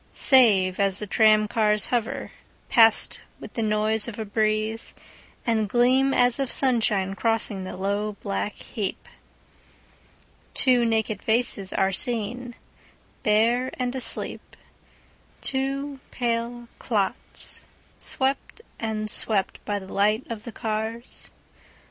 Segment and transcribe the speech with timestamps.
[0.13, 6.51] Save, as the tram cars hoverPast with the noise of a breezeAnd gleam as of
[6.51, 9.07] sunshine crossing the low black heap,
[10.55, 12.55] Two naked faces are seenBare
[13.75, 14.55] and asleep,
[15.39, 17.61] Two pale clots
[17.99, 21.29] swept and swept by the light of the cars.